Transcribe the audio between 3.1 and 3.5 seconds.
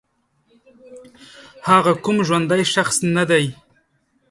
نه دی